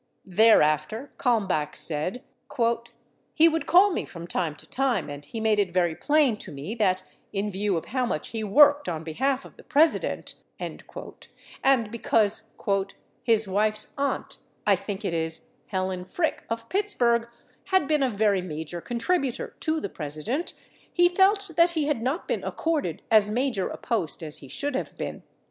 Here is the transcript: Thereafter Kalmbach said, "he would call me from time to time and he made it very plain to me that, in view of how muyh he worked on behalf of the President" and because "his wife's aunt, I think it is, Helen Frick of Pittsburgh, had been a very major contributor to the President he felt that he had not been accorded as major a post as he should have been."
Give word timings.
Thereafter 0.25 1.11
Kalmbach 1.19 1.75
said, 1.75 2.23
"he 3.35 3.47
would 3.47 3.67
call 3.67 3.91
me 3.91 4.03
from 4.03 4.25
time 4.25 4.55
to 4.55 4.65
time 4.65 5.11
and 5.11 5.23
he 5.23 5.39
made 5.39 5.59
it 5.59 5.71
very 5.71 5.93
plain 5.93 6.37
to 6.37 6.51
me 6.51 6.73
that, 6.73 7.03
in 7.31 7.51
view 7.51 7.77
of 7.77 7.85
how 7.85 8.07
muyh 8.07 8.25
he 8.25 8.43
worked 8.43 8.89
on 8.89 9.03
behalf 9.03 9.45
of 9.45 9.57
the 9.57 9.63
President" 9.63 10.33
and 10.59 11.91
because 11.91 12.49
"his 13.21 13.47
wife's 13.47 13.93
aunt, 13.95 14.37
I 14.65 14.75
think 14.75 15.05
it 15.05 15.13
is, 15.13 15.49
Helen 15.67 16.05
Frick 16.05 16.45
of 16.49 16.67
Pittsburgh, 16.67 17.29
had 17.65 17.87
been 17.87 18.01
a 18.01 18.09
very 18.09 18.41
major 18.41 18.81
contributor 18.81 19.55
to 19.59 19.79
the 19.79 19.87
President 19.87 20.55
he 20.91 21.09
felt 21.09 21.51
that 21.55 21.73
he 21.77 21.85
had 21.85 22.01
not 22.01 22.27
been 22.27 22.43
accorded 22.43 23.03
as 23.11 23.29
major 23.29 23.67
a 23.69 23.77
post 23.77 24.23
as 24.23 24.39
he 24.39 24.47
should 24.47 24.73
have 24.73 24.97
been." 24.97 25.21